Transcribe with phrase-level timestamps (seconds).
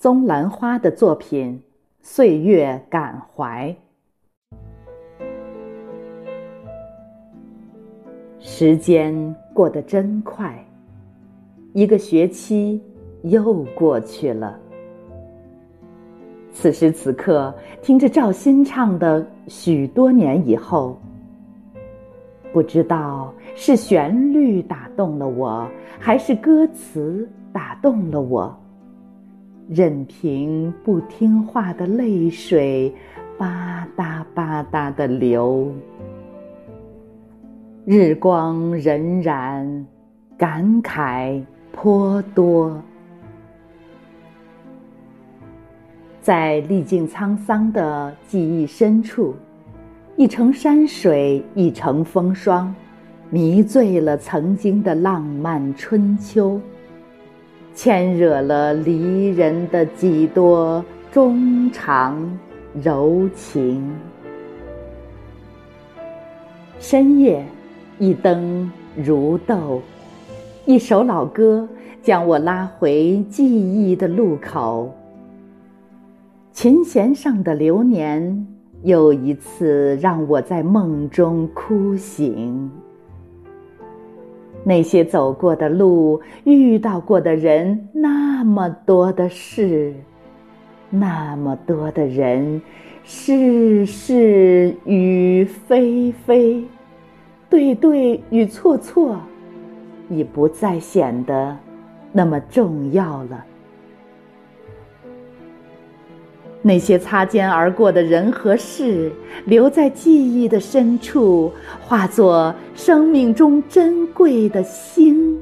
[0.00, 1.52] 宗兰花的作品
[2.00, 3.76] 《岁月感怀》。
[8.38, 10.58] 时间过得真快，
[11.74, 12.82] 一个学期
[13.24, 14.58] 又过去了。
[16.50, 20.98] 此时此刻，听着赵鑫唱的《许多年以后》，
[22.54, 28.58] 不知道是旋律打动了我，还是歌词打动了我。
[29.72, 32.92] 任凭不听话的泪水
[33.38, 35.72] 吧嗒吧嗒的流，
[37.84, 39.84] 日光荏苒，
[40.36, 42.82] 感慨颇多。
[46.20, 49.36] 在历尽沧桑的记忆深处，
[50.16, 52.74] 一程山水，一程风霜，
[53.30, 56.60] 迷醉了曾经的浪漫春秋。
[57.74, 62.38] 牵惹了离人的几多衷肠
[62.82, 63.90] 柔情。
[66.78, 67.44] 深夜，
[67.98, 69.80] 一灯如豆，
[70.66, 71.68] 一首老歌
[72.02, 74.92] 将我拉回记忆的路口。
[76.52, 78.46] 琴弦上的流年，
[78.82, 82.70] 又一次让我在梦中哭醒。
[84.62, 89.94] 那些走过的路，遇到过的人，那么多的事，
[90.90, 92.60] 那么多的人，
[93.04, 96.62] 是是与非非，
[97.48, 99.18] 对对与错错，
[100.08, 101.56] 已不再显得
[102.12, 103.44] 那么重要了。
[106.62, 109.10] 那些擦肩而过的人和事，
[109.46, 115.38] 留在记忆的深处，化作生命中珍贵的星，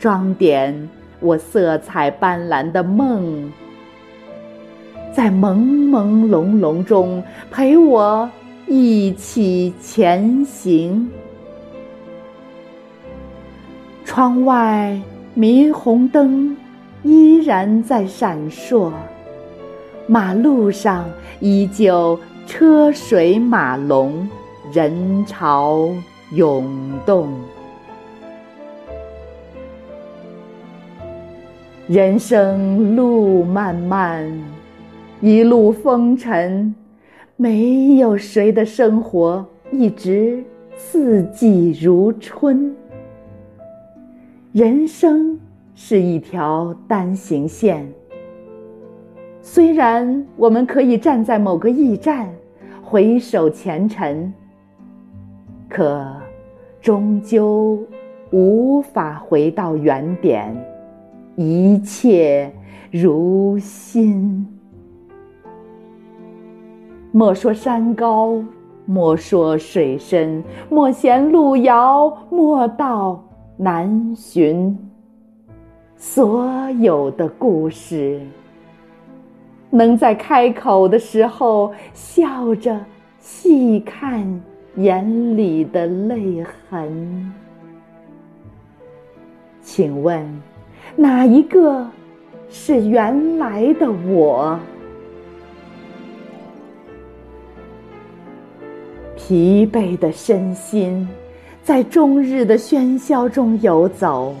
[0.00, 0.88] 装点
[1.20, 3.52] 我色彩斑斓的梦，
[5.14, 8.28] 在朦朦胧胧中陪我
[8.66, 11.08] 一起前行。
[14.04, 15.00] 窗外
[15.36, 16.56] 霓虹灯
[17.04, 18.90] 依然在闪烁。
[20.08, 21.04] 马路上
[21.40, 24.28] 依旧车水马龙，
[24.72, 25.88] 人潮
[26.32, 26.64] 涌
[27.04, 27.28] 动。
[31.88, 34.32] 人生路漫漫，
[35.20, 36.72] 一路风尘，
[37.34, 40.42] 没有谁的生活一直
[40.76, 42.72] 四季如春。
[44.52, 45.38] 人生
[45.74, 47.92] 是一条单行线。
[49.48, 52.28] 虽然我们可以站在某个驿站，
[52.82, 54.34] 回首前尘，
[55.68, 56.04] 可
[56.80, 57.78] 终究
[58.32, 60.52] 无法回到原点，
[61.36, 62.52] 一切
[62.90, 64.44] 如新。
[67.12, 68.42] 莫说山高，
[68.84, 73.24] 莫说水深，莫嫌路遥，莫道
[73.56, 74.76] 难寻。
[75.96, 78.20] 所有的故事。
[79.76, 82.78] 能在开口的时候笑着
[83.20, 84.42] 细看
[84.76, 87.32] 眼里的泪痕，
[89.60, 90.24] 请问
[90.94, 91.86] 哪一个
[92.48, 94.58] 是原来的我？
[99.16, 101.08] 疲惫的身心
[101.64, 104.32] 在终日的喧嚣中游走，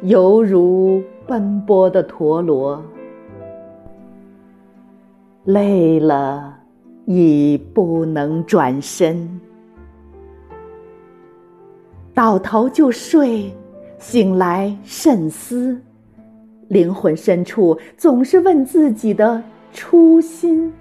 [0.00, 2.82] 犹如奔波的陀螺。
[5.46, 6.52] 累了，
[7.04, 9.40] 已不能转身，
[12.12, 13.54] 倒头就睡，
[13.96, 15.80] 醒来慎思，
[16.66, 19.40] 灵魂深处总是问自己的
[19.72, 20.72] 初心。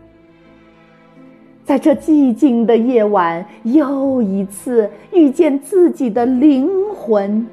[1.64, 7.46] 在这寂静的夜晚，又一次遇见自己的灵魂。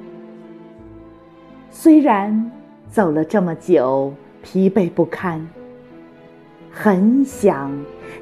[1.69, 2.51] 虽然
[2.89, 4.11] 走了这么久，
[4.41, 5.47] 疲惫不堪。
[6.75, 7.71] 很想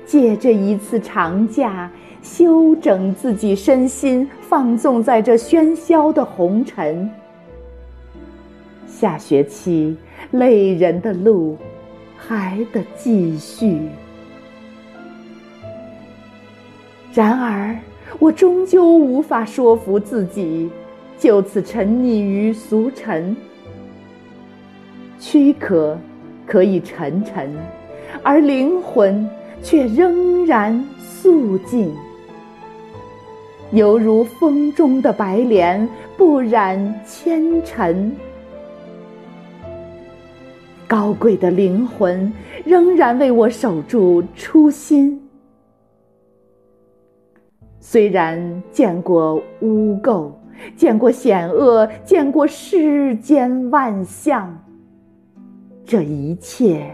[0.05, 1.89] 借这一次长假，
[2.21, 7.09] 休整自己身心，放纵在这喧嚣的红尘。
[8.85, 9.95] 下学期
[10.31, 11.57] 累人的路
[12.17, 13.79] 还得继续，
[17.13, 17.75] 然而
[18.19, 20.69] 我终究无法说服自己，
[21.17, 23.35] 就此沉溺于俗尘。
[25.17, 25.97] 躯壳
[26.45, 27.55] 可以沉沉。
[28.23, 29.27] 而灵魂
[29.63, 31.93] 却仍然肃静，
[33.71, 35.87] 犹如风中的白莲，
[36.17, 38.15] 不染纤尘。
[40.87, 42.31] 高贵的灵魂
[42.65, 45.17] 仍然为我守住初心。
[47.79, 50.31] 虽然见过污垢，
[50.75, 54.55] 见过险恶，见过世间万象，
[55.85, 56.85] 这一切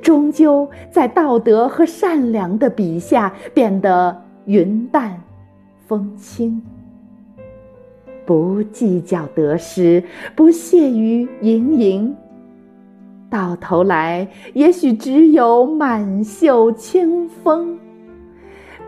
[0.00, 5.20] 终究在道德和善良的笔下变得云淡
[5.86, 6.60] 风轻。
[8.26, 10.02] 不计较得失，
[10.34, 12.16] 不屑于盈盈，
[13.28, 17.78] 到头来也许只有满袖清风。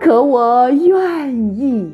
[0.00, 1.93] 可我愿意，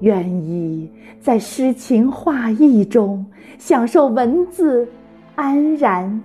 [0.00, 3.24] 愿意在诗情画意中
[3.56, 4.86] 享受文字
[5.34, 6.20] 安然，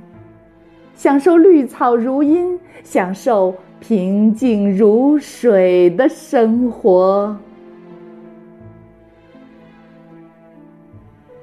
[0.96, 7.38] 享受绿草如茵，享受平静如水的生活。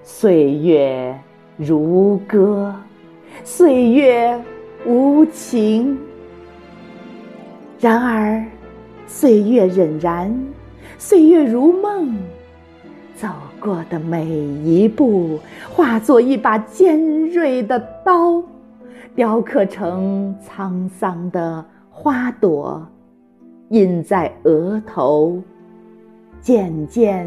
[0.03, 1.19] 岁月
[1.57, 2.75] 如歌，
[3.45, 4.41] 岁月
[4.87, 5.99] 无情。
[7.79, 8.45] 然而，
[9.07, 10.33] 岁月荏苒，
[10.99, 12.17] 岁月如梦。
[13.17, 13.29] 走
[13.61, 15.39] 过的每一步，
[15.71, 18.43] 化作一把尖锐的刀，
[19.15, 22.87] 雕刻成沧桑的花朵，
[23.69, 25.41] 印在额头。
[26.41, 27.25] 渐渐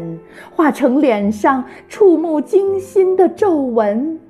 [0.54, 4.20] 化成脸上触目惊心的皱纹，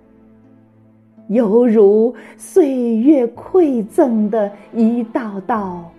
[1.27, 5.91] 犹如岁月馈赠的一道道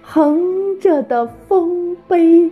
[0.00, 0.40] 横
[0.80, 2.50] 着的丰碑。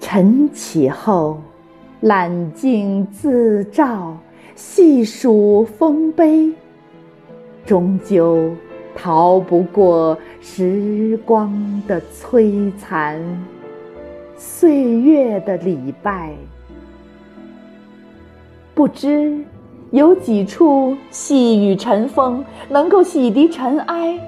[0.00, 1.38] 晨起后，
[2.00, 4.16] 揽镜自照，
[4.56, 6.50] 细数丰碑，
[7.64, 8.50] 终究。
[8.98, 11.52] 逃不过时光
[11.86, 13.20] 的摧残，
[14.38, 16.32] 岁月的礼拜。
[18.74, 19.38] 不知
[19.90, 24.18] 有几处细雨尘风能够洗涤尘埃，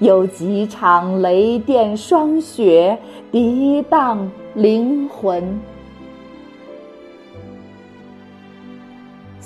[0.00, 2.98] 有几场雷电霜雪
[3.30, 5.56] 涤荡灵魂，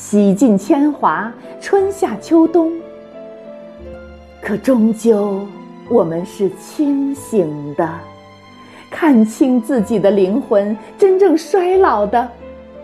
[0.06, 2.70] 洗尽铅华，春夏秋冬。
[4.38, 5.40] 可终究，
[5.88, 7.88] 我们是清醒的，
[8.90, 10.76] 看清自己的灵魂。
[10.98, 12.30] 真正衰老的，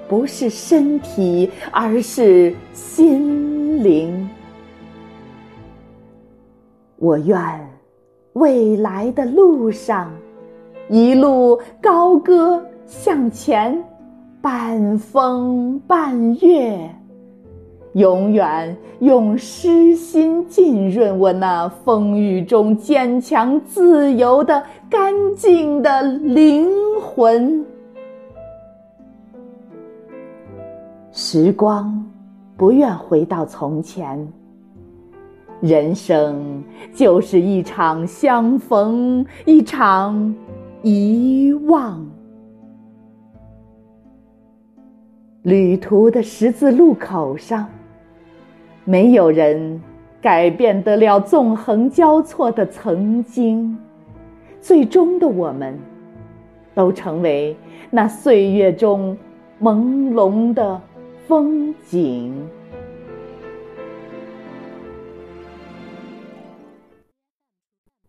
[0.09, 4.27] 不是身体，而是心灵。
[6.97, 7.39] 我愿
[8.33, 10.11] 未来的路上，
[10.89, 13.79] 一路高歌向前，
[14.41, 16.91] 半风半月。
[17.95, 26.69] 永远用诗心浸润我那风雨中坚强自由的干净的灵
[27.01, 27.65] 魂。
[31.11, 32.09] 时光
[32.57, 34.33] 不愿回到从前，
[35.61, 36.63] 人生
[36.95, 40.33] 就是一场相逢，一场
[40.83, 42.07] 遗忘。
[45.43, 47.67] 旅途的十字路口上。
[48.85, 49.81] 没有人
[50.21, 53.77] 改变得了纵横交错的曾经，
[54.61, 55.79] 最终的我们，
[56.75, 57.57] 都成为
[57.91, 59.17] 那岁月中
[59.61, 60.81] 朦胧的
[61.27, 62.35] 风景。